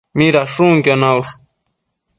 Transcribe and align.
Midashunquio 0.19 0.95
naush? 1.03 1.31